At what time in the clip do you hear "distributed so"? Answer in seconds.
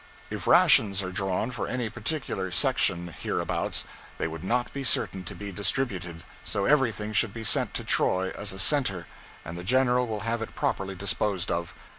5.51-6.65